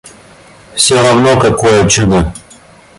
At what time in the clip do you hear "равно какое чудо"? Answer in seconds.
0.99-2.33